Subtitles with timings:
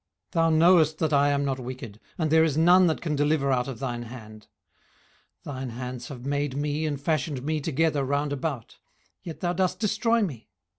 [0.29, 3.51] 18:010:007 Thou knowest that I am not wicked; and there is none that can deliver
[3.51, 4.47] out of thine hand.
[5.45, 8.79] 18:010:008 Thine hands have made me and fashioned me together round about;
[9.21, 10.49] yet thou dost destroy me.